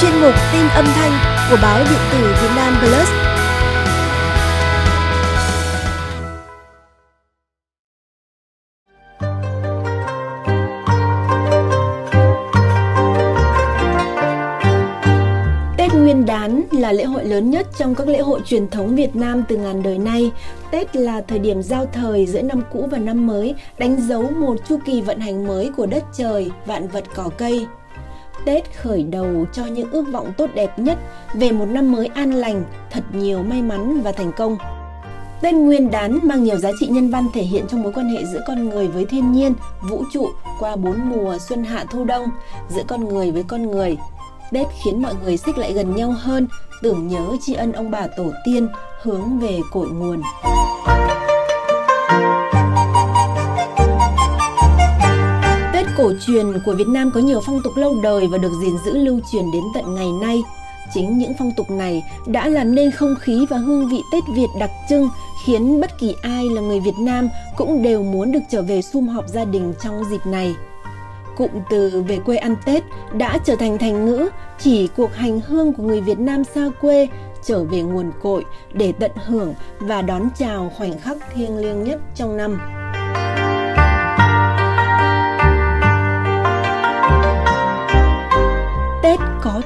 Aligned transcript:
chuyên 0.00 0.12
mục 0.20 0.34
tin 0.52 0.68
âm 0.68 0.84
thanh 0.84 1.12
của 1.50 1.56
báo 1.62 1.78
điện 1.78 1.98
tử 2.12 2.34
Việt 2.42 2.50
Nam 2.56 2.76
Plus. 2.80 3.08
Tết 15.76 15.94
Nguyên 15.94 16.26
đán 16.26 16.62
là 16.72 16.92
lễ 16.92 17.04
hội 17.04 17.24
lớn 17.24 17.50
nhất 17.50 17.66
trong 17.78 17.94
các 17.94 18.08
lễ 18.08 18.18
hội 18.18 18.40
truyền 18.46 18.68
thống 18.70 18.96
Việt 18.96 19.16
Nam 19.16 19.42
từ 19.48 19.56
ngàn 19.56 19.82
đời 19.82 19.98
nay. 19.98 20.30
Tết 20.70 20.96
là 20.96 21.20
thời 21.28 21.38
điểm 21.38 21.62
giao 21.62 21.86
thời 21.92 22.26
giữa 22.26 22.42
năm 22.42 22.62
cũ 22.72 22.88
và 22.90 22.98
năm 22.98 23.26
mới, 23.26 23.54
đánh 23.78 23.96
dấu 24.08 24.30
một 24.30 24.56
chu 24.68 24.78
kỳ 24.84 25.00
vận 25.00 25.20
hành 25.20 25.46
mới 25.46 25.70
của 25.76 25.86
đất 25.86 26.04
trời, 26.18 26.50
vạn 26.66 26.88
vật 26.88 27.04
cỏ 27.14 27.30
cây. 27.38 27.66
Tết 28.44 28.76
khởi 28.76 29.02
đầu 29.02 29.46
cho 29.52 29.66
những 29.66 29.90
ước 29.90 30.04
vọng 30.12 30.32
tốt 30.36 30.50
đẹp 30.54 30.78
nhất 30.78 30.98
về 31.34 31.52
một 31.52 31.66
năm 31.66 31.92
mới 31.92 32.06
an 32.06 32.32
lành, 32.32 32.64
thật 32.90 33.04
nhiều 33.12 33.42
may 33.42 33.62
mắn 33.62 34.00
và 34.00 34.12
thành 34.12 34.32
công. 34.32 34.56
Tết 35.42 35.54
Nguyên 35.54 35.90
đán 35.90 36.18
mang 36.22 36.44
nhiều 36.44 36.58
giá 36.58 36.70
trị 36.80 36.86
nhân 36.86 37.10
văn 37.10 37.26
thể 37.34 37.42
hiện 37.42 37.64
trong 37.68 37.82
mối 37.82 37.92
quan 37.92 38.08
hệ 38.08 38.24
giữa 38.24 38.40
con 38.46 38.68
người 38.68 38.88
với 38.88 39.04
thiên 39.04 39.32
nhiên, 39.32 39.54
vũ 39.90 40.04
trụ 40.12 40.28
qua 40.60 40.76
bốn 40.76 41.10
mùa 41.10 41.38
xuân 41.38 41.64
hạ 41.64 41.84
thu 41.90 42.04
đông, 42.04 42.28
giữa 42.68 42.82
con 42.88 43.08
người 43.08 43.30
với 43.30 43.42
con 43.42 43.70
người. 43.70 43.96
Tết 44.52 44.66
khiến 44.84 45.02
mọi 45.02 45.14
người 45.24 45.36
xích 45.36 45.58
lại 45.58 45.72
gần 45.72 45.96
nhau 45.96 46.14
hơn, 46.18 46.48
tưởng 46.82 47.08
nhớ 47.08 47.26
tri 47.40 47.54
ân 47.54 47.72
ông 47.72 47.90
bà 47.90 48.06
tổ 48.16 48.26
tiên, 48.44 48.68
hướng 49.02 49.38
về 49.38 49.60
cội 49.72 49.88
nguồn. 49.88 50.22
Cổ 56.04 56.12
truyền 56.26 56.46
của 56.64 56.72
Việt 56.72 56.88
Nam 56.88 57.10
có 57.10 57.20
nhiều 57.20 57.40
phong 57.46 57.60
tục 57.64 57.76
lâu 57.76 58.00
đời 58.02 58.26
và 58.26 58.38
được 58.38 58.52
gìn 58.60 58.74
giữ 58.84 58.98
lưu 58.98 59.20
truyền 59.32 59.44
đến 59.52 59.62
tận 59.74 59.94
ngày 59.94 60.12
nay. 60.20 60.42
Chính 60.94 61.18
những 61.18 61.32
phong 61.38 61.52
tục 61.56 61.70
này 61.70 62.02
đã 62.26 62.48
làm 62.48 62.74
nên 62.74 62.90
không 62.90 63.14
khí 63.20 63.46
và 63.50 63.56
hương 63.56 63.88
vị 63.88 64.02
Tết 64.12 64.24
Việt 64.34 64.46
đặc 64.58 64.70
trưng, 64.88 65.08
khiến 65.44 65.80
bất 65.80 65.98
kỳ 65.98 66.14
ai 66.22 66.44
là 66.48 66.60
người 66.60 66.80
Việt 66.80 66.98
Nam 66.98 67.28
cũng 67.56 67.82
đều 67.82 68.02
muốn 68.02 68.32
được 68.32 68.40
trở 68.50 68.62
về 68.62 68.82
sum 68.82 69.08
họp 69.08 69.28
gia 69.28 69.44
đình 69.44 69.74
trong 69.82 70.04
dịp 70.10 70.26
này. 70.26 70.54
Cụm 71.36 71.50
từ 71.70 72.04
về 72.08 72.18
quê 72.18 72.36
ăn 72.36 72.56
Tết 72.64 72.84
đã 73.12 73.38
trở 73.44 73.56
thành 73.56 73.78
thành 73.78 74.06
ngữ 74.06 74.28
chỉ 74.58 74.88
cuộc 74.96 75.14
hành 75.14 75.40
hương 75.40 75.72
của 75.72 75.82
người 75.82 76.00
Việt 76.00 76.18
Nam 76.18 76.44
xa 76.44 76.70
quê 76.80 77.08
trở 77.44 77.64
về 77.64 77.82
nguồn 77.82 78.10
cội 78.22 78.44
để 78.72 78.92
tận 78.92 79.10
hưởng 79.26 79.54
và 79.78 80.02
đón 80.02 80.28
chào 80.38 80.72
khoảnh 80.76 80.98
khắc 80.98 81.16
thiêng 81.34 81.58
liêng 81.58 81.84
nhất 81.84 82.00
trong 82.14 82.36
năm. 82.36 82.83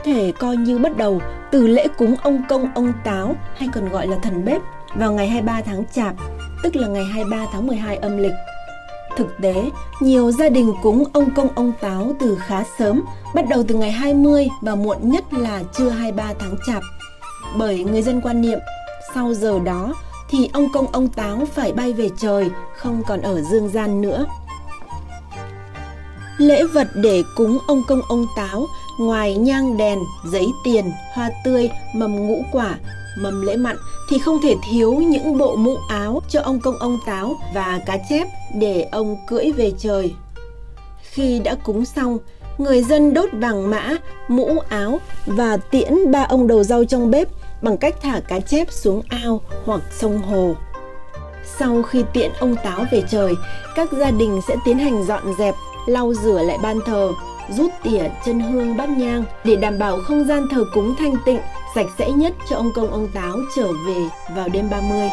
Thể 0.09 0.33
coi 0.33 0.57
như 0.57 0.79
bắt 0.79 0.97
đầu 0.97 1.21
từ 1.51 1.67
lễ 1.67 1.89
cúng 1.99 2.17
ông 2.23 2.43
công 2.49 2.69
ông 2.75 2.93
táo 3.05 3.37
hay 3.57 3.69
còn 3.75 3.89
gọi 3.89 4.07
là 4.07 4.17
thần 4.23 4.45
bếp 4.45 4.61
vào 4.95 5.13
ngày 5.13 5.29
23 5.29 5.63
tháng 5.63 5.85
Chạp, 5.93 6.15
tức 6.63 6.77
là 6.77 6.89
ngày 6.89 7.05
23 7.05 7.47
tháng 7.53 7.67
12 7.67 7.97
âm 7.97 8.19
lịch. 8.19 8.33
Thực 9.17 9.27
tế, 9.43 9.71
nhiều 10.01 10.31
gia 10.31 10.49
đình 10.49 10.73
cúng 10.83 11.05
ông 11.13 11.31
công 11.31 11.49
ông 11.55 11.73
táo 11.81 12.13
từ 12.21 12.39
khá 12.41 12.65
sớm, 12.79 13.03
bắt 13.35 13.45
đầu 13.49 13.65
từ 13.69 13.75
ngày 13.75 13.91
20 13.91 14.49
và 14.61 14.75
muộn 14.75 14.97
nhất 15.03 15.25
là 15.33 15.63
trưa 15.73 15.89
23 15.89 16.35
tháng 16.39 16.55
Chạp. 16.67 16.83
Bởi 17.57 17.85
người 17.85 18.03
dân 18.03 18.21
quan 18.21 18.41
niệm, 18.41 18.59
sau 19.15 19.35
giờ 19.35 19.59
đó 19.65 19.95
thì 20.31 20.51
ông 20.53 20.69
công 20.73 20.87
ông 20.93 21.09
táo 21.09 21.45
phải 21.55 21.73
bay 21.73 21.93
về 21.93 22.11
trời, 22.19 22.51
không 22.77 23.03
còn 23.07 23.21
ở 23.21 23.41
dương 23.41 23.69
gian 23.69 24.01
nữa. 24.01 24.27
Lễ 26.39 26.65
vật 26.65 26.89
để 26.95 27.23
cúng 27.37 27.59
ông 27.67 27.83
công 27.89 28.01
ông 28.09 28.27
táo 28.37 28.67
ngoài 28.99 29.37
nhang 29.37 29.77
đèn, 29.77 29.99
giấy 30.25 30.47
tiền, 30.65 30.93
hoa 31.15 31.31
tươi, 31.45 31.71
mầm 31.95 32.29
ngũ 32.29 32.43
quả, 32.53 32.75
mầm 33.19 33.43
lễ 33.43 33.57
mặn 33.57 33.77
thì 34.11 34.19
không 34.19 34.39
thể 34.43 34.57
thiếu 34.71 34.95
những 34.95 35.39
bộ 35.39 35.57
mũ 35.57 35.77
áo 35.89 36.23
cho 36.29 36.41
ông 36.41 36.61
công 36.61 36.79
ông 36.79 36.99
táo 37.07 37.37
và 37.55 37.81
cá 37.87 37.99
chép 38.09 38.29
để 38.55 38.89
ông 38.93 39.17
cưỡi 39.29 39.53
về 39.53 39.73
trời. 39.79 40.15
Khi 41.03 41.39
đã 41.39 41.55
cúng 41.55 41.85
xong, 41.85 42.19
người 42.59 42.83
dân 42.83 43.15
đốt 43.15 43.29
vàng 43.33 43.71
mã, 43.71 43.97
mũ 44.29 44.59
áo 44.69 44.99
và 45.27 45.57
tiễn 45.57 46.11
ba 46.11 46.23
ông 46.23 46.47
đầu 46.47 46.63
rau 46.63 46.85
trong 46.85 47.11
bếp 47.11 47.29
bằng 47.63 47.77
cách 47.77 47.95
thả 48.03 48.21
cá 48.29 48.41
chép 48.41 48.73
xuống 48.73 49.03
ao 49.09 49.41
hoặc 49.65 49.81
sông 49.99 50.19
hồ. 50.19 50.55
Sau 51.59 51.83
khi 51.83 52.05
tiện 52.13 52.31
ông 52.41 52.57
táo 52.65 52.85
về 52.93 53.03
trời, 53.09 53.35
các 53.75 53.93
gia 53.93 54.11
đình 54.11 54.41
sẽ 54.49 54.57
tiến 54.65 54.79
hành 54.79 55.05
dọn 55.07 55.23
dẹp, 55.39 55.55
lau 55.89 56.15
rửa 56.15 56.43
lại 56.43 56.59
ban 56.63 56.81
thờ, 56.87 57.13
rút 57.49 57.71
tỉa 57.83 58.03
chân 58.27 58.41
hương 58.41 58.77
bát 58.77 58.89
nhang 58.89 59.25
để 59.45 59.57
đảm 59.57 59.79
bảo 59.79 59.99
không 60.05 60.25
gian 60.25 60.47
thờ 60.51 60.65
cúng 60.75 60.95
thanh 60.99 61.15
tịnh, 61.27 61.41
sạch 61.75 61.87
sẽ 61.99 62.11
nhất 62.11 62.33
cho 62.51 62.57
ông 62.57 62.71
công 62.75 62.91
ông 62.91 63.09
táo 63.15 63.37
trở 63.57 63.67
về 63.87 64.09
vào 64.37 64.49
đêm 64.49 64.71
30. 64.71 65.09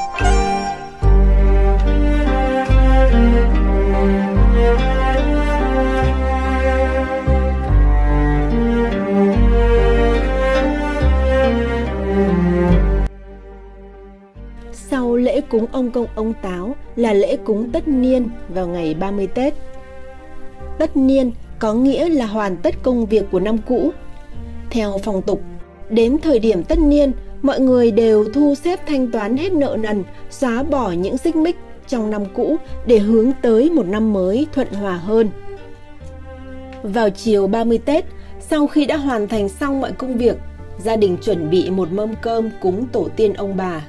Sau 14.72 15.16
lễ 15.16 15.42
cúng 15.42 15.66
ông 15.72 15.92
công 15.92 16.08
ông 16.16 16.34
táo 16.42 16.76
là 16.96 17.14
lễ 17.14 17.38
cúng 17.46 17.70
tất 17.74 17.88
niên 17.88 18.30
vào 18.50 18.68
ngày 18.68 18.94
30 18.94 19.28
Tết. 19.28 19.54
Tất 20.78 20.98
niên 20.98 21.32
có 21.60 21.74
nghĩa 21.74 22.10
là 22.10 22.26
hoàn 22.26 22.58
tất 22.58 22.76
công 22.84 23.06
việc 23.06 23.24
của 23.32 23.40
năm 23.40 23.58
cũ. 23.68 23.92
Theo 24.70 24.98
phong 25.04 25.22
tục, 25.22 25.42
đến 25.90 26.18
thời 26.24 26.40
điểm 26.40 26.64
tất 26.64 26.80
niên, 26.80 27.12
mọi 27.42 27.60
người 27.60 27.92
đều 27.92 28.26
thu 28.34 28.56
xếp 28.56 28.80
thanh 28.88 29.12
toán 29.12 29.38
hết 29.38 29.54
nợ 29.54 29.78
nần, 29.80 30.04
xóa 30.30 30.64
bỏ 30.64 30.92
những 30.92 31.18
xích 31.18 31.36
mích 31.36 31.56
trong 31.88 32.10
năm 32.10 32.26
cũ 32.34 32.56
để 32.86 33.00
hướng 33.00 33.32
tới 33.42 33.70
một 33.70 33.88
năm 33.88 34.14
mới 34.14 34.48
thuận 34.54 34.68
hòa 34.74 34.98
hơn. 34.98 35.30
Vào 36.84 37.10
chiều 37.10 37.48
30 37.48 37.78
Tết, 37.78 38.06
sau 38.40 38.68
khi 38.68 38.86
đã 38.86 38.98
hoàn 38.98 39.28
thành 39.28 39.50
xong 39.50 39.82
mọi 39.82 39.92
công 39.92 40.18
việc, 40.18 40.38
gia 40.80 40.96
đình 40.96 41.18
chuẩn 41.18 41.50
bị 41.50 41.70
một 41.70 41.92
mâm 41.92 42.14
cơm 42.22 42.50
cúng 42.62 42.86
tổ 42.92 43.08
tiên 43.16 43.34
ông 43.34 43.58
bà 43.58 43.82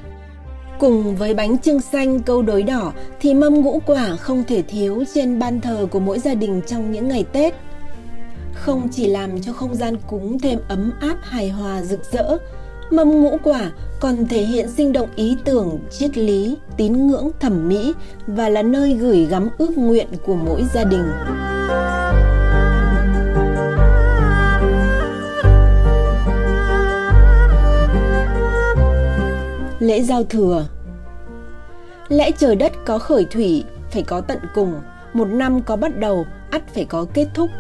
Cùng 0.81 1.17
với 1.17 1.35
bánh 1.35 1.59
trưng 1.59 1.81
xanh 1.81 2.23
câu 2.23 2.43
đối 2.43 2.63
đỏ 2.63 2.93
thì 3.21 3.35
mâm 3.35 3.55
ngũ 3.55 3.81
quả 3.87 4.17
không 4.17 4.45
thể 4.49 4.63
thiếu 4.63 5.05
trên 5.15 5.39
ban 5.39 5.61
thờ 5.61 5.87
của 5.91 6.01
mỗi 6.01 6.19
gia 6.19 6.35
đình 6.35 6.61
trong 6.67 6.93
những 6.93 7.09
ngày 7.09 7.25
Tết. 7.33 7.55
Không 8.55 8.89
chỉ 8.93 9.07
làm 9.07 9.41
cho 9.41 9.53
không 9.53 9.75
gian 9.75 9.97
cúng 10.07 10.39
thêm 10.39 10.59
ấm 10.69 10.93
áp 11.01 11.17
hài 11.23 11.49
hòa 11.49 11.83
rực 11.83 12.01
rỡ, 12.13 12.37
mâm 12.91 13.23
ngũ 13.23 13.37
quả 13.45 13.71
còn 14.01 14.27
thể 14.27 14.43
hiện 14.43 14.69
sinh 14.71 14.93
động 14.93 15.09
ý 15.17 15.37
tưởng, 15.45 15.79
triết 15.91 16.19
lý, 16.19 16.57
tín 16.77 17.07
ngưỡng 17.07 17.31
thẩm 17.41 17.69
mỹ 17.69 17.95
và 18.27 18.49
là 18.49 18.63
nơi 18.63 18.95
gửi 18.95 19.27
gắm 19.27 19.49
ước 19.59 19.79
nguyện 19.79 20.09
của 20.27 20.37
mỗi 20.37 20.63
gia 20.75 20.85
đình. 20.85 21.05
Lễ 29.87 30.03
giao 30.03 30.25
thừa 30.25 30.67
Lẽ 32.09 32.31
trời 32.39 32.57
đất 32.57 32.73
có 32.85 32.99
khởi 32.99 33.25
thủy, 33.25 33.65
phải 33.91 34.03
có 34.03 34.21
tận 34.21 34.39
cùng, 34.55 34.75
một 35.13 35.25
năm 35.25 35.63
có 35.63 35.77
bắt 35.77 35.99
đầu, 35.99 36.27
ắt 36.51 36.75
phải 36.75 36.85
có 36.85 37.07
kết 37.15 37.27
thúc. 37.35 37.51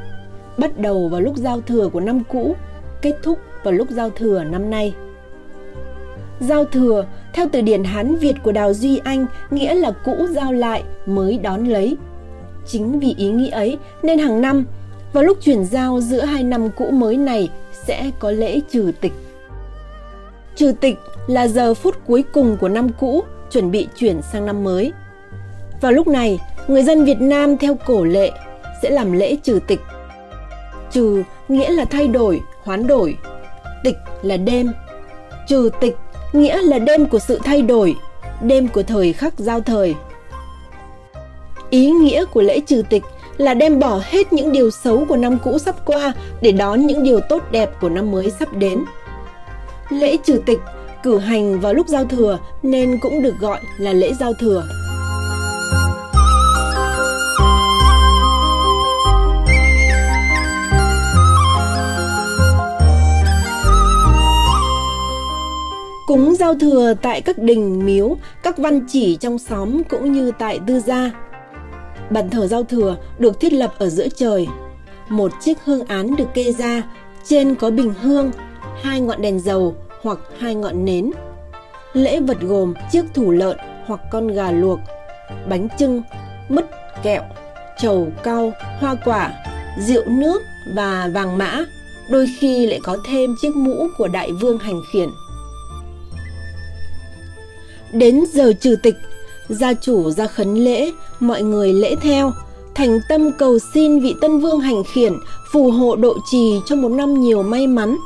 Bắt 0.58 0.78
đầu 0.78 1.08
vào 1.08 1.20
lúc 1.20 1.36
giao 1.36 1.60
thừa 1.60 1.88
của 1.88 2.00
năm 2.00 2.22
cũ, 2.28 2.56
kết 3.02 3.16
thúc 3.22 3.38
vào 3.64 3.72
lúc 3.72 3.90
giao 3.90 4.10
thừa 4.10 4.44
năm 4.44 4.70
nay. 4.70 4.94
Giao 6.40 6.64
thừa, 6.64 7.06
theo 7.32 7.46
từ 7.52 7.60
điển 7.60 7.84
Hán 7.84 8.16
Việt 8.16 8.36
của 8.42 8.52
Đào 8.52 8.74
Duy 8.74 9.00
Anh, 9.04 9.26
nghĩa 9.50 9.74
là 9.74 9.90
cũ 10.04 10.26
giao 10.30 10.52
lại, 10.52 10.82
mới 11.06 11.38
đón 11.38 11.64
lấy. 11.64 11.96
Chính 12.66 13.00
vì 13.00 13.14
ý 13.18 13.30
nghĩa 13.30 13.50
ấy 13.50 13.78
nên 14.02 14.18
hàng 14.18 14.40
năm, 14.40 14.64
vào 15.12 15.24
lúc 15.24 15.38
chuyển 15.42 15.64
giao 15.64 16.00
giữa 16.00 16.24
hai 16.24 16.42
năm 16.42 16.70
cũ 16.76 16.90
mới 16.90 17.16
này 17.16 17.50
sẽ 17.72 18.10
có 18.18 18.30
lễ 18.30 18.60
trừ 18.70 18.92
tịch. 19.00 19.12
Trừ 20.56 20.72
tịch 20.80 20.96
là 21.26 21.48
giờ 21.48 21.74
phút 21.74 21.96
cuối 22.06 22.24
cùng 22.32 22.56
của 22.60 22.68
năm 22.68 22.88
cũ, 23.00 23.24
chuẩn 23.50 23.70
bị 23.70 23.88
chuyển 23.96 24.22
sang 24.32 24.46
năm 24.46 24.64
mới. 24.64 24.92
Vào 25.80 25.92
lúc 25.92 26.08
này, 26.08 26.38
người 26.68 26.82
dân 26.82 27.04
Việt 27.04 27.20
Nam 27.20 27.56
theo 27.56 27.74
cổ 27.86 28.04
lệ 28.04 28.30
sẽ 28.82 28.90
làm 28.90 29.12
lễ 29.12 29.36
trừ 29.42 29.60
tịch. 29.66 29.80
Trừ 30.92 31.22
nghĩa 31.48 31.70
là 31.70 31.84
thay 31.84 32.08
đổi, 32.08 32.40
hoán 32.62 32.86
đổi. 32.86 33.16
Tịch 33.84 33.96
là 34.22 34.36
đêm. 34.36 34.72
Trừ 35.48 35.70
tịch 35.80 35.96
nghĩa 36.32 36.62
là 36.62 36.78
đêm 36.78 37.06
của 37.06 37.18
sự 37.18 37.40
thay 37.44 37.62
đổi, 37.62 37.96
đêm 38.42 38.68
của 38.68 38.82
thời 38.82 39.12
khắc 39.12 39.38
giao 39.38 39.60
thời. 39.60 39.94
Ý 41.70 41.90
nghĩa 41.90 42.24
của 42.24 42.42
lễ 42.42 42.60
trừ 42.66 42.82
tịch 42.90 43.02
là 43.36 43.54
đem 43.54 43.78
bỏ 43.78 44.00
hết 44.04 44.32
những 44.32 44.52
điều 44.52 44.70
xấu 44.70 45.04
của 45.08 45.16
năm 45.16 45.38
cũ 45.44 45.58
sắp 45.58 45.86
qua 45.86 46.12
để 46.40 46.52
đón 46.52 46.86
những 46.86 47.02
điều 47.02 47.20
tốt 47.20 47.42
đẹp 47.50 47.70
của 47.80 47.88
năm 47.88 48.10
mới 48.10 48.30
sắp 48.30 48.48
đến. 48.52 48.84
Lễ 49.90 50.16
trừ 50.24 50.40
tịch 50.46 50.58
cử 51.02 51.18
hành 51.18 51.60
vào 51.60 51.74
lúc 51.74 51.88
giao 51.88 52.04
thừa 52.04 52.38
nên 52.62 52.98
cũng 53.00 53.22
được 53.22 53.34
gọi 53.40 53.60
là 53.78 53.92
lễ 53.92 54.12
giao 54.20 54.32
thừa. 54.32 54.68
cúng 66.06 66.34
giao 66.34 66.54
thừa 66.54 66.94
tại 67.02 67.20
các 67.20 67.38
đình 67.38 67.86
miếu, 67.86 68.16
các 68.42 68.58
văn 68.58 68.80
chỉ 68.88 69.16
trong 69.16 69.38
xóm 69.38 69.82
cũng 69.84 70.12
như 70.12 70.32
tại 70.38 70.60
tư 70.66 70.80
gia. 70.80 71.10
Bàn 72.10 72.30
thờ 72.30 72.46
giao 72.46 72.64
thừa 72.64 72.96
được 73.18 73.40
thiết 73.40 73.52
lập 73.52 73.74
ở 73.78 73.88
giữa 73.88 74.08
trời. 74.16 74.46
Một 75.08 75.32
chiếc 75.40 75.58
hương 75.64 75.84
án 75.86 76.16
được 76.16 76.34
kê 76.34 76.52
ra, 76.52 76.82
trên 77.24 77.54
có 77.54 77.70
bình 77.70 77.94
hương, 78.02 78.30
hai 78.82 79.00
ngọn 79.00 79.22
đèn 79.22 79.40
dầu 79.40 79.74
hoặc 80.02 80.18
hai 80.38 80.54
ngọn 80.54 80.84
nến. 80.84 81.10
Lễ 81.92 82.20
vật 82.20 82.36
gồm 82.40 82.74
chiếc 82.92 83.04
thủ 83.14 83.30
lợn 83.30 83.56
hoặc 83.86 84.00
con 84.12 84.28
gà 84.28 84.50
luộc, 84.50 84.78
bánh 85.48 85.68
trưng, 85.78 86.02
mứt, 86.48 86.64
kẹo, 87.02 87.22
trầu 87.78 88.08
cau, 88.22 88.52
hoa 88.80 88.96
quả, 89.04 89.32
rượu 89.80 90.04
nước 90.06 90.42
và 90.74 91.10
vàng 91.14 91.38
mã, 91.38 91.64
đôi 92.10 92.26
khi 92.38 92.66
lại 92.66 92.80
có 92.82 92.96
thêm 93.08 93.34
chiếc 93.42 93.56
mũ 93.56 93.88
của 93.98 94.08
đại 94.08 94.32
vương 94.32 94.58
hành 94.58 94.80
khiển. 94.92 95.08
Đến 97.92 98.24
giờ 98.32 98.52
trừ 98.60 98.76
tịch, 98.82 98.96
gia 99.48 99.74
chủ 99.74 100.10
ra 100.10 100.26
khấn 100.26 100.54
lễ, 100.54 100.90
mọi 101.20 101.42
người 101.42 101.72
lễ 101.72 101.94
theo, 102.02 102.32
thành 102.74 102.98
tâm 103.08 103.30
cầu 103.38 103.58
xin 103.74 104.00
vị 104.00 104.14
tân 104.20 104.40
vương 104.40 104.60
hành 104.60 104.82
khiển 104.84 105.12
phù 105.52 105.70
hộ 105.70 105.96
độ 105.96 106.14
trì 106.30 106.60
cho 106.66 106.76
một 106.76 106.88
năm 106.88 107.20
nhiều 107.20 107.42
may 107.42 107.66
mắn. 107.66 107.96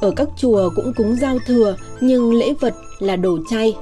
Ở 0.00 0.10
các 0.16 0.28
chùa 0.36 0.70
cũng 0.76 0.92
cúng 0.96 1.16
giao 1.20 1.38
thừa 1.46 1.76
nhưng 2.00 2.34
lễ 2.34 2.54
vật 2.60 2.74
là 2.98 3.16
đồ 3.16 3.38
chay. 3.50 3.76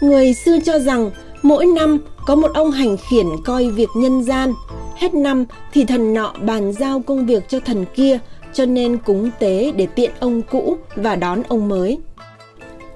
Người 0.00 0.34
xưa 0.34 0.58
cho 0.64 0.78
rằng 0.78 1.10
mỗi 1.42 1.66
năm 1.66 1.98
có 2.26 2.34
một 2.34 2.50
ông 2.54 2.70
hành 2.70 2.96
khiển 2.96 3.26
coi 3.44 3.70
việc 3.70 3.88
nhân 3.96 4.22
gian, 4.22 4.52
hết 4.96 5.14
năm 5.14 5.44
thì 5.72 5.84
thần 5.84 6.14
nọ 6.14 6.32
bàn 6.40 6.72
giao 6.72 7.02
công 7.06 7.26
việc 7.26 7.48
cho 7.48 7.60
thần 7.60 7.84
kia, 7.94 8.18
cho 8.52 8.66
nên 8.66 8.98
cúng 8.98 9.30
tế 9.38 9.72
để 9.76 9.86
tiện 9.86 10.10
ông 10.20 10.42
cũ 10.42 10.76
và 10.96 11.16
đón 11.16 11.42
ông 11.48 11.68
mới. 11.68 11.98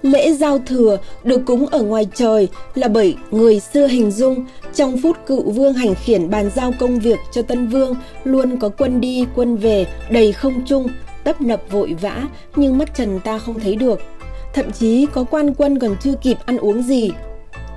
Lễ 0.02 0.32
giao 0.32 0.58
thừa 0.58 0.98
được 1.24 1.40
cúng 1.46 1.66
ở 1.66 1.82
ngoài 1.82 2.06
trời 2.14 2.48
là 2.74 2.88
bởi 2.88 3.16
người 3.30 3.60
xưa 3.60 3.86
hình 3.86 4.10
dung 4.10 4.44
trong 4.74 4.98
phút 5.02 5.16
cựu 5.26 5.50
vương 5.50 5.72
hành 5.72 5.94
khiển 5.94 6.30
bàn 6.30 6.50
giao 6.56 6.72
công 6.78 6.98
việc 6.98 7.18
cho 7.32 7.42
tân 7.42 7.68
vương 7.68 7.96
luôn 8.24 8.58
có 8.58 8.68
quân 8.68 9.00
đi 9.00 9.26
quân 9.34 9.56
về 9.56 9.86
đầy 10.10 10.32
không 10.32 10.64
trung, 10.66 10.88
tấp 11.24 11.40
nập 11.40 11.62
vội 11.70 11.96
vã 12.00 12.28
nhưng 12.56 12.78
mắt 12.78 12.94
trần 12.94 13.20
ta 13.20 13.38
không 13.38 13.60
thấy 13.60 13.76
được. 13.76 14.00
Thậm 14.54 14.70
chí 14.70 15.06
có 15.12 15.24
quan 15.24 15.54
quân 15.54 15.78
còn 15.78 15.96
chưa 16.02 16.14
kịp 16.22 16.36
ăn 16.46 16.58
uống 16.58 16.82
gì 16.82 17.10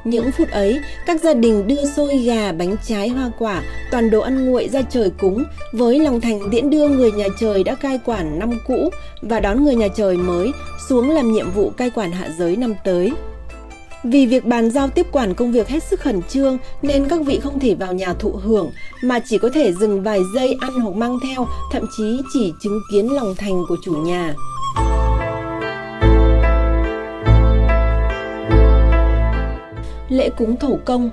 những 0.05 0.31
phút 0.31 0.49
ấy, 0.49 0.79
các 1.05 1.21
gia 1.21 1.33
đình 1.33 1.67
đưa 1.67 1.85
xôi 1.95 2.17
gà, 2.17 2.51
bánh 2.51 2.75
trái, 2.87 3.09
hoa 3.09 3.31
quả, 3.39 3.63
toàn 3.91 4.09
đồ 4.09 4.19
ăn 4.19 4.45
nguội 4.45 4.69
ra 4.69 4.81
trời 4.81 5.11
cúng 5.19 5.43
với 5.73 5.99
lòng 5.99 6.21
thành 6.21 6.39
tiễn 6.51 6.69
đưa 6.69 6.87
người 6.87 7.11
nhà 7.11 7.27
trời 7.39 7.63
đã 7.63 7.75
cai 7.75 7.99
quản 8.05 8.39
năm 8.39 8.59
cũ 8.67 8.89
và 9.21 9.39
đón 9.39 9.63
người 9.63 9.75
nhà 9.75 9.87
trời 9.87 10.17
mới 10.17 10.51
xuống 10.89 11.09
làm 11.09 11.31
nhiệm 11.31 11.51
vụ 11.51 11.69
cai 11.69 11.89
quản 11.89 12.11
hạ 12.11 12.29
giới 12.37 12.55
năm 12.55 12.73
tới. 12.83 13.11
Vì 14.03 14.25
việc 14.25 14.45
bàn 14.45 14.71
giao 14.71 14.87
tiếp 14.87 15.05
quản 15.11 15.33
công 15.33 15.51
việc 15.51 15.67
hết 15.67 15.83
sức 15.83 15.99
khẩn 15.99 16.21
trương 16.29 16.57
nên 16.81 17.07
các 17.07 17.21
vị 17.25 17.39
không 17.43 17.59
thể 17.59 17.75
vào 17.75 17.93
nhà 17.93 18.13
thụ 18.13 18.31
hưởng 18.31 18.71
mà 19.03 19.19
chỉ 19.19 19.37
có 19.37 19.49
thể 19.53 19.73
dừng 19.73 20.03
vài 20.03 20.19
giây 20.35 20.57
ăn 20.61 20.71
hoặc 20.71 20.95
mang 20.95 21.19
theo, 21.23 21.47
thậm 21.71 21.85
chí 21.97 22.21
chỉ 22.33 22.53
chứng 22.61 22.79
kiến 22.91 23.13
lòng 23.13 23.35
thành 23.37 23.63
của 23.69 23.77
chủ 23.83 23.91
nhà. 23.91 24.33
Lễ 30.17 30.29
cúng 30.29 30.57
thổ 30.57 30.77
công. 30.85 31.09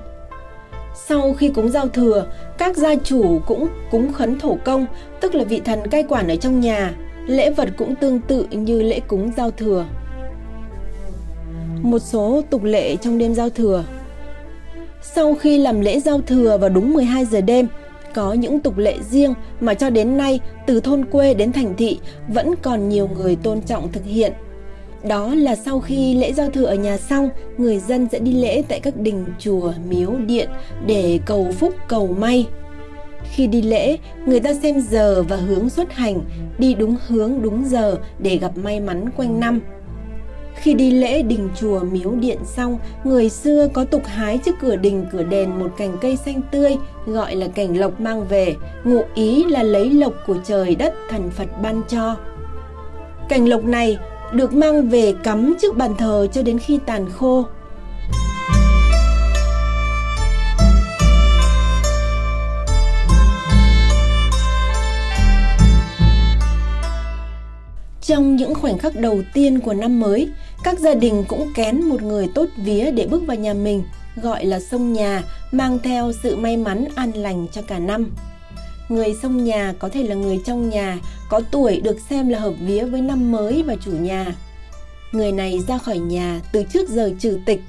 Sau 0.94 1.34
khi 1.34 1.49
cúng 1.49 1.69
giao 1.69 1.88
thừa, 1.88 2.26
các 2.58 2.76
gia 2.76 2.94
chủ 2.94 3.38
cũng 3.46 3.69
cúng 3.90 4.12
khấn 4.12 4.38
thổ 4.38 4.56
công, 4.64 4.87
tức 5.20 5.34
là 5.34 5.44
vị 5.44 5.60
thần 5.64 5.88
cai 5.90 6.02
quản 6.02 6.28
ở 6.28 6.37
trong 6.37 6.60
nhà. 6.60 6.94
Lễ 7.26 7.50
vật 7.50 7.69
cũng 7.76 7.94
tương 7.94 8.20
tự 8.20 8.46
như 8.50 8.82
lễ 8.82 9.00
cúng 9.00 9.32
giao 9.37 9.50
thừa. 9.50 9.84
Một 11.82 11.99
số 11.99 12.43
tục 12.50 12.64
lệ 12.64 12.96
trong 12.96 13.19
đêm 13.19 13.34
giao 13.34 13.50
thừa. 13.50 13.84
Sau 15.02 15.34
khi 15.34 15.58
làm 15.58 15.81
lễ 15.81 16.00
giao 16.00 16.20
thừa 16.20 16.58
vào 16.58 16.70
đúng 16.70 16.93
12 16.93 17.25
giờ 17.25 17.40
đêm, 17.40 17.66
có 18.14 18.32
những 18.32 18.60
tục 18.60 18.78
lệ 18.78 18.96
riêng 19.10 19.34
mà 19.60 19.75
cho 19.75 19.90
đến 19.90 20.16
nay 20.16 20.40
từ 20.66 20.81
thôn 20.81 21.04
quê 21.04 21.34
đến 21.34 21.52
thành 21.52 21.75
thị 21.76 22.00
vẫn 22.28 22.54
còn 22.62 22.88
nhiều 22.88 23.08
người 23.14 23.37
tôn 23.37 23.60
trọng 23.60 23.93
thực 23.93 24.04
hiện 24.04 24.32
đó 25.08 25.34
là 25.34 25.56
sau 25.56 25.81
khi 25.81 26.14
lễ 26.14 26.32
giao 26.32 26.50
thừa 26.50 26.64
ở 26.64 26.75
nhà 26.75 26.96
xong, 26.96 27.31
người 27.58 27.78
dân 27.78 28.08
sẽ 28.12 28.19
đi 28.19 28.32
lễ 28.32 28.62
tại 28.69 28.81
các 28.81 28.96
đình 28.96 29.25
chùa, 29.38 29.72
miếu, 29.88 30.10
điện 30.26 30.49
để 30.87 31.20
cầu 31.26 31.49
phúc 31.58 31.75
cầu 31.88 32.16
may. 32.19 32.46
Khi 33.34 33.46
đi 33.46 33.62
lễ, 33.62 33.96
người 34.26 34.40
ta 34.40 34.54
xem 34.54 34.81
giờ 34.81 35.22
và 35.22 35.37
hướng 35.37 35.69
xuất 35.69 35.93
hành, 35.93 36.20
đi 36.58 36.75
đúng 36.75 36.96
hướng 37.06 37.43
đúng 37.43 37.64
giờ 37.64 37.99
để 38.19 38.37
gặp 38.37 38.52
may 38.56 38.81
mắn 38.81 39.10
quanh 39.16 39.40
năm. 39.40 39.60
Khi 40.54 40.75
đi 40.75 40.90
lễ 40.90 41.22
đình 41.22 41.49
chùa 41.60 41.81
miếu 41.81 42.10
điện 42.10 42.38
xong, 42.44 42.78
người 43.04 43.28
xưa 43.28 43.69
có 43.72 43.84
tục 43.84 44.02
hái 44.06 44.38
trước 44.38 44.54
cửa 44.60 44.76
đình 44.76 45.06
cửa 45.12 45.22
đền 45.22 45.58
một 45.58 45.70
cành 45.76 45.96
cây 46.00 46.16
xanh 46.16 46.40
tươi 46.50 46.76
gọi 47.06 47.37
là 47.37 47.49
cành 47.49 47.78
lộc 47.78 48.00
mang 48.00 48.28
về, 48.28 48.54
ngụ 48.84 49.02
ý 49.14 49.44
là 49.44 49.62
lấy 49.62 49.90
lộc 49.90 50.12
của 50.26 50.37
trời 50.44 50.75
đất 50.75 50.94
thần 51.10 51.31
Phật 51.31 51.49
ban 51.62 51.82
cho. 51.88 52.16
Cành 53.28 53.49
lộc 53.49 53.64
này 53.64 53.99
được 54.32 54.55
mang 54.55 54.88
về 54.88 55.14
cắm 55.25 55.55
trước 55.62 55.76
bàn 55.76 55.94
thờ 55.99 56.26
cho 56.32 56.43
đến 56.43 56.58
khi 56.58 56.79
tàn 56.87 57.06
khô. 57.12 57.44
Trong 68.02 68.37
những 68.37 68.55
khoảnh 68.55 68.79
khắc 68.79 68.96
đầu 68.96 69.23
tiên 69.34 69.61
của 69.61 69.75
năm 69.75 70.00
mới, 70.00 70.29
các 70.64 70.78
gia 70.78 70.94
đình 70.94 71.25
cũng 71.28 71.52
kén 71.55 71.82
một 71.82 72.02
người 72.02 72.28
tốt 72.35 72.46
vía 72.56 72.90
để 72.90 73.06
bước 73.06 73.23
vào 73.26 73.37
nhà 73.37 73.55
mình, 73.55 73.85
gọi 74.23 74.44
là 74.44 74.61
sông 74.61 74.93
nhà, 74.93 75.23
mang 75.52 75.78
theo 75.82 76.12
sự 76.23 76.37
may 76.37 76.56
mắn 76.56 76.85
an 76.94 77.12
lành 77.12 77.46
cho 77.52 77.62
cả 77.62 77.78
năm. 77.78 78.11
Người 78.93 79.15
xông 79.23 79.44
nhà 79.44 79.75
có 79.79 79.89
thể 79.89 80.03
là 80.03 80.15
người 80.15 80.41
trong 80.47 80.71
nhà, 80.71 80.99
có 81.29 81.41
tuổi 81.50 81.81
được 81.81 82.00
xem 82.11 82.29
là 82.29 82.39
hợp 82.39 82.55
vía 82.61 82.85
với 82.85 83.00
năm 83.00 83.33
mới 83.33 83.62
và 83.62 83.75
chủ 83.85 83.91
nhà. 83.91 84.27
Người 85.12 85.33
này 85.33 85.61
ra 85.69 85.79
khỏi 85.79 85.99
nhà 85.99 86.41
từ 86.53 86.62
trước 86.73 86.89
giờ 86.89 87.11
trừ 87.19 87.39
tịch. 87.47 87.61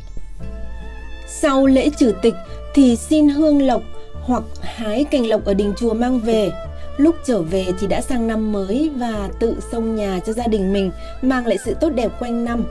Sau 1.28 1.66
lễ 1.66 1.90
trừ 1.98 2.14
tịch 2.22 2.34
thì 2.74 2.96
xin 2.96 3.30
hương 3.30 3.62
lộc 3.62 3.82
hoặc 4.14 4.44
hái 4.62 5.04
cành 5.04 5.28
lộc 5.28 5.46
ở 5.46 5.54
đình 5.54 5.74
chùa 5.78 5.94
mang 5.94 6.20
về. 6.20 6.52
Lúc 6.98 7.16
trở 7.26 7.42
về 7.42 7.66
thì 7.80 7.88
đã 7.88 8.02
sang 8.02 8.28
năm 8.28 8.52
mới 8.52 8.92
và 8.96 9.30
tự 9.40 9.56
xông 9.72 9.96
nhà 9.96 10.20
cho 10.26 10.34
gia 10.34 10.48
đình 10.48 10.74
mình 10.74 10.92
mang 11.22 11.48
lại 11.48 11.58
sự 11.66 11.74
tốt 11.82 11.90
đẹp 11.90 12.12
quanh 12.20 12.46
năm. 12.46 12.64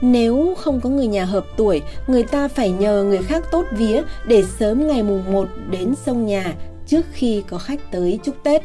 Nếu 0.00 0.54
không 0.58 0.80
có 0.80 0.90
người 0.90 1.06
nhà 1.06 1.24
hợp 1.24 1.44
tuổi, 1.56 1.82
người 2.06 2.22
ta 2.22 2.48
phải 2.48 2.70
nhờ 2.70 3.04
người 3.04 3.22
khác 3.22 3.44
tốt 3.50 3.64
vía 3.72 4.02
để 4.26 4.44
sớm 4.58 4.86
ngày 4.86 5.02
mùng 5.02 5.32
1 5.32 5.48
đến 5.70 5.94
sông 6.06 6.26
nhà 6.26 6.54
trước 6.88 7.06
khi 7.12 7.42
có 7.48 7.58
khách 7.58 7.80
tới 7.90 8.20
chúc 8.22 8.42
Tết. 8.42 8.62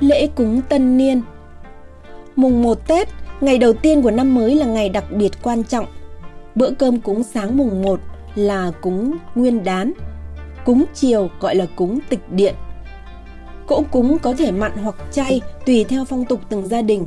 Lễ 0.00 0.26
cúng 0.26 0.60
tân 0.68 0.96
niên 0.96 1.22
Mùng 2.36 2.62
1 2.62 2.86
Tết, 2.88 3.08
ngày 3.40 3.58
đầu 3.58 3.72
tiên 3.72 4.02
của 4.02 4.10
năm 4.10 4.34
mới 4.34 4.54
là 4.54 4.66
ngày 4.66 4.88
đặc 4.88 5.04
biệt 5.10 5.32
quan 5.42 5.64
trọng. 5.64 5.86
Bữa 6.54 6.70
cơm 6.70 7.00
cúng 7.00 7.22
sáng 7.22 7.56
mùng 7.56 7.82
1 7.82 8.00
là 8.34 8.72
cúng 8.80 9.16
nguyên 9.34 9.64
đán, 9.64 9.92
cúng 10.64 10.84
chiều 10.94 11.30
gọi 11.40 11.54
là 11.54 11.66
cúng 11.76 11.98
tịch 12.08 12.32
điện. 12.32 12.54
Cỗ 13.66 13.82
cúng 13.90 14.18
có 14.22 14.34
thể 14.38 14.50
mặn 14.50 14.72
hoặc 14.72 14.94
chay 15.12 15.40
tùy 15.66 15.84
theo 15.84 16.04
phong 16.04 16.24
tục 16.24 16.40
từng 16.48 16.66
gia 16.66 16.82
đình. 16.82 17.06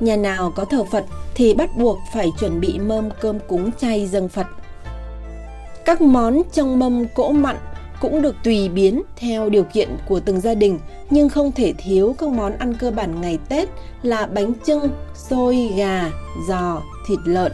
Nhà 0.00 0.16
nào 0.16 0.52
có 0.56 0.64
thờ 0.64 0.84
Phật 0.84 1.04
thì 1.34 1.54
bắt 1.54 1.70
buộc 1.76 1.98
phải 2.14 2.28
chuẩn 2.40 2.60
bị 2.60 2.78
mâm 2.78 3.08
cơm 3.20 3.38
cúng 3.48 3.70
chay 3.78 4.06
dâng 4.06 4.28
Phật. 4.28 4.46
Các 5.90 6.00
món 6.00 6.42
trong 6.52 6.78
mâm 6.78 7.06
cỗ 7.14 7.32
mặn 7.32 7.56
cũng 8.00 8.22
được 8.22 8.36
tùy 8.44 8.68
biến 8.68 9.02
theo 9.16 9.48
điều 9.48 9.64
kiện 9.64 9.88
của 10.08 10.20
từng 10.20 10.40
gia 10.40 10.54
đình 10.54 10.78
nhưng 11.10 11.28
không 11.28 11.52
thể 11.52 11.72
thiếu 11.78 12.14
các 12.18 12.28
món 12.28 12.58
ăn 12.58 12.74
cơ 12.74 12.90
bản 12.90 13.20
ngày 13.20 13.38
Tết 13.48 13.68
là 14.02 14.26
bánh 14.26 14.52
trưng, 14.66 14.88
xôi, 15.14 15.70
gà, 15.76 16.10
giò, 16.48 16.82
thịt 17.08 17.18
lợn. 17.24 17.52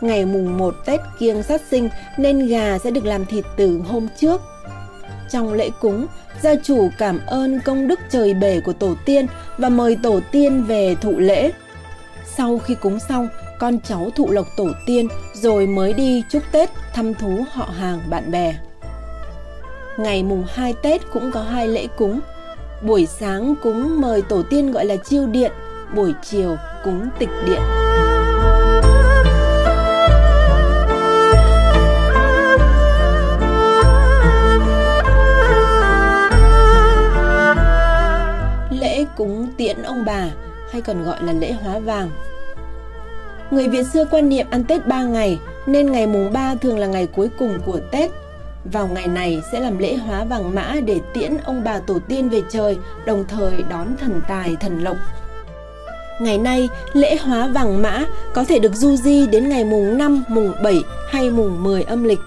Ngày 0.00 0.26
mùng 0.26 0.58
1 0.58 0.74
Tết 0.86 1.00
kiêng 1.18 1.42
sát 1.42 1.62
sinh 1.70 1.88
nên 2.18 2.46
gà 2.46 2.78
sẽ 2.78 2.90
được 2.90 3.04
làm 3.04 3.26
thịt 3.26 3.44
từ 3.56 3.80
hôm 3.88 4.08
trước. 4.20 4.40
Trong 5.30 5.52
lễ 5.52 5.70
cúng, 5.80 6.06
gia 6.42 6.54
chủ 6.54 6.88
cảm 6.98 7.20
ơn 7.26 7.60
công 7.64 7.88
đức 7.88 8.00
trời 8.10 8.34
bể 8.34 8.60
của 8.60 8.72
tổ 8.72 8.94
tiên 9.04 9.26
và 9.58 9.68
mời 9.68 9.96
tổ 10.02 10.20
tiên 10.32 10.64
về 10.64 10.96
thụ 11.00 11.18
lễ. 11.18 11.52
Sau 12.36 12.58
khi 12.58 12.74
cúng 12.74 12.98
xong, 13.08 13.28
con 13.60 13.78
cháu 13.80 14.10
thụ 14.16 14.30
lộc 14.30 14.46
tổ 14.56 14.68
tiên 14.86 15.08
rồi 15.32 15.66
mới 15.66 15.92
đi 15.92 16.24
chúc 16.30 16.42
Tết 16.52 16.70
thăm 16.94 17.14
thú 17.14 17.44
họ 17.52 17.64
hàng 17.64 18.00
bạn 18.10 18.30
bè. 18.30 18.54
Ngày 19.98 20.22
mùng 20.22 20.44
2 20.48 20.74
Tết 20.82 21.00
cũng 21.12 21.30
có 21.32 21.42
hai 21.42 21.68
lễ 21.68 21.86
cúng. 21.98 22.20
Buổi 22.82 23.06
sáng 23.06 23.54
cúng 23.62 24.00
mời 24.00 24.22
tổ 24.22 24.42
tiên 24.42 24.72
gọi 24.72 24.84
là 24.84 24.96
chiêu 24.96 25.26
điện, 25.26 25.52
buổi 25.94 26.14
chiều 26.22 26.56
cúng 26.84 27.08
tịch 27.18 27.28
điện. 27.46 27.60
Lễ 38.80 39.04
cúng 39.16 39.48
tiễn 39.56 39.82
ông 39.82 40.04
bà 40.06 40.24
hay 40.72 40.82
còn 40.82 41.04
gọi 41.04 41.22
là 41.22 41.32
lễ 41.32 41.52
hóa 41.52 41.78
vàng 41.78 42.10
Người 43.50 43.68
Việt 43.68 43.86
xưa 43.86 44.04
quan 44.10 44.28
niệm 44.28 44.46
ăn 44.50 44.64
Tết 44.64 44.86
3 44.86 45.02
ngày 45.02 45.38
nên 45.66 45.92
ngày 45.92 46.06
mùng 46.06 46.32
3 46.32 46.54
thường 46.54 46.78
là 46.78 46.86
ngày 46.86 47.06
cuối 47.06 47.28
cùng 47.38 47.58
của 47.66 47.80
Tết. 47.90 48.10
Vào 48.64 48.88
ngày 48.88 49.06
này 49.06 49.42
sẽ 49.52 49.60
làm 49.60 49.78
lễ 49.78 49.96
hóa 49.96 50.24
vàng 50.24 50.54
mã 50.54 50.74
để 50.84 51.00
tiễn 51.14 51.36
ông 51.44 51.64
bà 51.64 51.78
tổ 51.78 51.98
tiên 52.08 52.28
về 52.28 52.42
trời, 52.50 52.78
đồng 53.04 53.24
thời 53.28 53.62
đón 53.70 53.86
thần 54.00 54.20
tài 54.28 54.56
thần 54.60 54.84
lộc. 54.84 54.96
Ngày 56.20 56.38
nay, 56.38 56.68
lễ 56.92 57.16
hóa 57.16 57.46
vàng 57.46 57.82
mã 57.82 58.04
có 58.34 58.44
thể 58.44 58.58
được 58.58 58.74
du 58.74 58.96
di 58.96 59.26
đến 59.26 59.48
ngày 59.48 59.64
mùng 59.64 59.98
5, 59.98 60.24
mùng 60.28 60.52
7 60.62 60.82
hay 61.08 61.30
mùng 61.30 61.62
10 61.62 61.82
âm 61.82 62.04
lịch. 62.04 62.20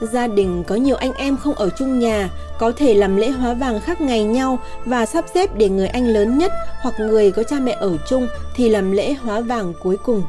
Gia 0.00 0.26
đình 0.26 0.64
có 0.64 0.74
nhiều 0.74 0.96
anh 0.96 1.12
em 1.12 1.36
không 1.36 1.54
ở 1.54 1.70
chung 1.78 1.98
nhà, 1.98 2.28
có 2.58 2.72
thể 2.76 2.94
làm 2.94 3.16
lễ 3.16 3.30
hóa 3.30 3.54
vàng 3.54 3.80
khác 3.80 4.00
ngày 4.00 4.24
nhau 4.24 4.58
và 4.84 5.06
sắp 5.06 5.24
xếp 5.34 5.50
để 5.56 5.68
người 5.68 5.88
anh 5.88 6.06
lớn 6.06 6.38
nhất 6.38 6.52
hoặc 6.82 6.94
người 7.00 7.32
có 7.32 7.42
cha 7.42 7.60
mẹ 7.60 7.76
ở 7.80 7.96
chung 8.08 8.28
thì 8.56 8.68
làm 8.68 8.92
lễ 8.92 9.14
hóa 9.14 9.40
vàng 9.40 9.72
cuối 9.82 9.96
cùng. 10.04 10.22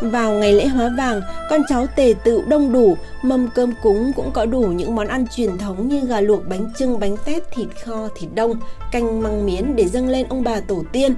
Vào 0.00 0.32
ngày 0.32 0.52
lễ 0.52 0.66
hóa 0.66 0.90
vàng, 0.98 1.20
con 1.50 1.62
cháu 1.68 1.86
tề 1.96 2.14
tự 2.24 2.42
đông 2.48 2.72
đủ, 2.72 2.96
mâm 3.22 3.48
cơm 3.54 3.72
cúng 3.82 4.12
cũng 4.16 4.30
có 4.32 4.46
đủ 4.46 4.60
những 4.60 4.94
món 4.94 5.08
ăn 5.08 5.26
truyền 5.26 5.58
thống 5.58 5.88
như 5.88 6.00
gà 6.00 6.20
luộc, 6.20 6.48
bánh 6.48 6.72
trưng, 6.78 7.00
bánh 7.00 7.16
tét, 7.24 7.42
thịt 7.50 7.68
kho, 7.84 8.08
thịt 8.14 8.30
đông, 8.34 8.60
canh 8.92 9.22
măng 9.22 9.46
miến 9.46 9.76
để 9.76 9.88
dâng 9.88 10.08
lên 10.08 10.26
ông 10.28 10.44
bà 10.44 10.60
tổ 10.60 10.82
tiên. 10.92 11.14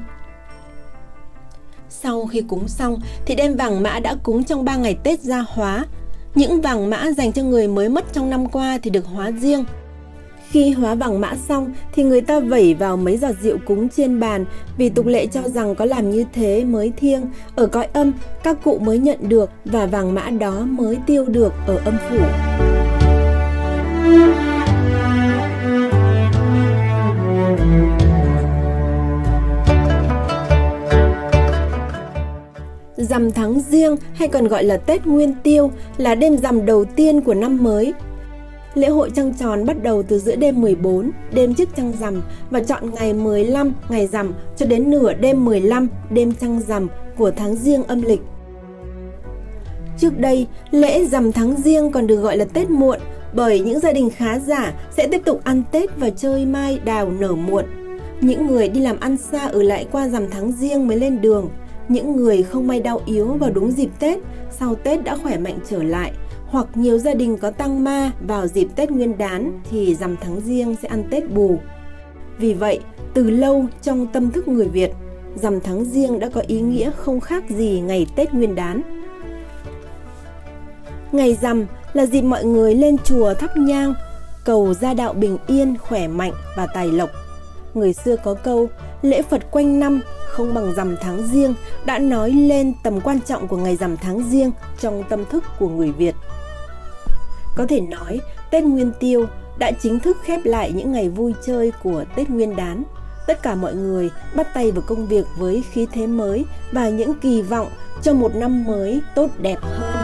Sau 1.88 2.26
khi 2.26 2.42
cúng 2.48 2.68
xong 2.68 3.00
thì 3.26 3.34
đem 3.34 3.56
vàng 3.56 3.82
mã 3.82 3.98
đã 3.98 4.16
cúng 4.22 4.44
trong 4.44 4.64
3 4.64 4.76
ngày 4.76 4.96
Tết 5.02 5.20
ra 5.20 5.44
hóa. 5.48 5.84
Những 6.34 6.60
vàng 6.60 6.90
mã 6.90 7.06
dành 7.16 7.32
cho 7.32 7.42
người 7.42 7.68
mới 7.68 7.88
mất 7.88 8.04
trong 8.12 8.30
năm 8.30 8.46
qua 8.46 8.78
thì 8.82 8.90
được 8.90 9.06
hóa 9.06 9.30
riêng. 9.30 9.64
Khi 10.52 10.70
hóa 10.70 10.94
vàng 10.94 11.20
mã 11.20 11.34
xong 11.48 11.72
thì 11.94 12.02
người 12.02 12.20
ta 12.20 12.40
vẩy 12.40 12.74
vào 12.74 12.96
mấy 12.96 13.16
giọt 13.16 13.32
rượu 13.42 13.56
cúng 13.66 13.88
trên 13.88 14.20
bàn 14.20 14.44
vì 14.76 14.88
tục 14.88 15.06
lệ 15.06 15.26
cho 15.26 15.40
rằng 15.48 15.74
có 15.74 15.84
làm 15.84 16.10
như 16.10 16.24
thế 16.32 16.64
mới 16.64 16.92
thiêng, 16.96 17.22
ở 17.54 17.66
cõi 17.66 17.88
âm 17.92 18.12
các 18.42 18.56
cụ 18.64 18.78
mới 18.78 18.98
nhận 18.98 19.18
được 19.28 19.50
và 19.64 19.86
vàng 19.86 20.14
mã 20.14 20.30
đó 20.30 20.60
mới 20.60 20.98
tiêu 21.06 21.24
được 21.24 21.52
ở 21.66 21.76
âm 21.84 21.94
phủ. 22.10 22.16
Rằm 32.96 33.30
tháng 33.30 33.60
riêng 33.60 33.96
hay 34.14 34.28
còn 34.28 34.48
gọi 34.48 34.64
là 34.64 34.76
Tết 34.76 35.06
Nguyên 35.06 35.34
Tiêu 35.42 35.70
là 35.96 36.14
đêm 36.14 36.36
rằm 36.36 36.66
đầu 36.66 36.84
tiên 36.84 37.20
của 37.20 37.34
năm 37.34 37.62
mới. 37.62 37.92
Lễ 38.74 38.88
hội 38.88 39.10
trăng 39.14 39.34
tròn 39.34 39.66
bắt 39.66 39.82
đầu 39.82 40.02
từ 40.02 40.18
giữa 40.18 40.36
đêm 40.36 40.60
14, 40.60 41.10
đêm 41.32 41.54
trước 41.54 41.68
trăng 41.76 41.92
rằm 42.00 42.22
và 42.50 42.60
chọn 42.60 42.90
ngày 42.94 43.14
15, 43.14 43.72
ngày 43.88 44.06
rằm 44.06 44.34
cho 44.56 44.66
đến 44.66 44.90
nửa 44.90 45.14
đêm 45.14 45.44
15, 45.44 45.88
đêm 46.10 46.32
trăng 46.40 46.60
rằm 46.60 46.88
của 47.16 47.30
tháng 47.30 47.56
riêng 47.56 47.84
âm 47.84 48.02
lịch. 48.02 48.20
Trước 49.98 50.18
đây, 50.18 50.46
lễ 50.70 51.04
rằm 51.04 51.32
tháng 51.32 51.54
riêng 51.56 51.92
còn 51.92 52.06
được 52.06 52.16
gọi 52.16 52.36
là 52.36 52.44
Tết 52.44 52.70
muộn 52.70 52.98
bởi 53.34 53.60
những 53.60 53.80
gia 53.80 53.92
đình 53.92 54.10
khá 54.10 54.38
giả 54.38 54.72
sẽ 54.96 55.08
tiếp 55.08 55.22
tục 55.24 55.40
ăn 55.44 55.62
Tết 55.72 55.90
và 55.96 56.10
chơi 56.10 56.46
mai 56.46 56.78
đào 56.84 57.10
nở 57.10 57.32
muộn. 57.32 57.64
Những 58.20 58.46
người 58.46 58.68
đi 58.68 58.80
làm 58.80 59.00
ăn 59.00 59.16
xa 59.16 59.46
ở 59.46 59.62
lại 59.62 59.86
qua 59.92 60.08
rằm 60.08 60.30
tháng 60.30 60.52
riêng 60.52 60.88
mới 60.88 60.96
lên 60.96 61.20
đường– 61.20 61.50
những 61.88 62.16
người 62.16 62.42
không 62.42 62.66
may 62.66 62.80
đau 62.80 63.00
yếu 63.06 63.26
vào 63.26 63.50
đúng 63.50 63.70
dịp 63.70 63.88
Tết, 63.98 64.18
sau 64.50 64.74
Tết 64.74 65.04
đã 65.04 65.16
khỏe 65.16 65.38
mạnh 65.38 65.58
trở 65.70 65.82
lại, 65.82 66.12
hoặc 66.52 66.66
nhiều 66.74 66.98
gia 66.98 67.14
đình 67.14 67.36
có 67.36 67.50
tăng 67.50 67.84
ma 67.84 68.10
vào 68.26 68.46
dịp 68.46 68.68
Tết 68.76 68.90
Nguyên 68.90 69.18
đán 69.18 69.60
thì 69.70 69.94
rằm 69.94 70.16
tháng 70.20 70.40
riêng 70.40 70.76
sẽ 70.82 70.88
ăn 70.88 71.04
Tết 71.10 71.30
bù. 71.30 71.58
Vì 72.38 72.54
vậy, 72.54 72.80
từ 73.14 73.30
lâu 73.30 73.66
trong 73.82 74.06
tâm 74.06 74.30
thức 74.30 74.48
người 74.48 74.68
Việt, 74.68 74.90
rằm 75.34 75.60
tháng 75.60 75.84
riêng 75.84 76.18
đã 76.18 76.28
có 76.28 76.42
ý 76.46 76.60
nghĩa 76.60 76.90
không 76.96 77.20
khác 77.20 77.44
gì 77.48 77.80
ngày 77.80 78.06
Tết 78.16 78.34
Nguyên 78.34 78.54
đán. 78.54 78.82
Ngày 81.12 81.38
rằm 81.42 81.66
là 81.92 82.06
dịp 82.06 82.22
mọi 82.22 82.44
người 82.44 82.74
lên 82.74 82.96
chùa 83.04 83.34
thắp 83.34 83.56
nhang, 83.56 83.94
cầu 84.44 84.74
gia 84.74 84.94
đạo 84.94 85.12
bình 85.12 85.38
yên, 85.46 85.76
khỏe 85.78 86.08
mạnh 86.08 86.32
và 86.56 86.66
tài 86.74 86.88
lộc. 86.88 87.10
Người 87.74 87.92
xưa 87.92 88.16
có 88.16 88.34
câu, 88.34 88.68
lễ 89.02 89.22
Phật 89.22 89.50
quanh 89.50 89.80
năm 89.80 90.00
không 90.28 90.54
bằng 90.54 90.72
rằm 90.74 90.96
tháng 91.00 91.26
riêng 91.26 91.54
đã 91.84 91.98
nói 91.98 92.30
lên 92.30 92.72
tầm 92.82 93.00
quan 93.00 93.20
trọng 93.20 93.48
của 93.48 93.56
ngày 93.56 93.76
rằm 93.76 93.96
tháng 93.96 94.30
riêng 94.30 94.50
trong 94.80 95.02
tâm 95.08 95.24
thức 95.30 95.44
của 95.58 95.68
người 95.68 95.92
Việt. 95.92 96.14
Có 97.54 97.66
thể 97.68 97.80
nói, 97.80 98.20
Tết 98.50 98.64
Nguyên 98.64 98.92
Tiêu 99.00 99.26
đã 99.58 99.72
chính 99.82 100.00
thức 100.00 100.16
khép 100.24 100.40
lại 100.44 100.72
những 100.72 100.92
ngày 100.92 101.08
vui 101.08 101.34
chơi 101.46 101.72
của 101.82 102.04
Tết 102.16 102.30
Nguyên 102.30 102.56
đán. 102.56 102.84
Tất 103.26 103.42
cả 103.42 103.54
mọi 103.54 103.74
người 103.74 104.10
bắt 104.36 104.54
tay 104.54 104.70
vào 104.70 104.82
công 104.86 105.06
việc 105.06 105.26
với 105.38 105.62
khí 105.72 105.86
thế 105.92 106.06
mới 106.06 106.44
và 106.72 106.88
những 106.88 107.14
kỳ 107.14 107.42
vọng 107.42 107.68
cho 108.02 108.14
một 108.14 108.34
năm 108.34 108.64
mới 108.64 109.00
tốt 109.14 109.30
đẹp 109.38 109.58
hơn. 109.62 110.01